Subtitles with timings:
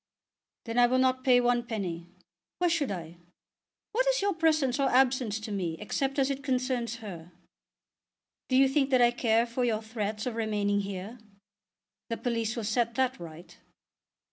[0.63, 2.07] "Then I will not pay one penny.
[2.57, 3.17] Why should I?
[3.91, 7.31] What is your presence or absence to me except as it concerns her?
[8.49, 11.19] Do you think that I care for your threats of remaining here?
[12.09, 13.55] The police will set that right."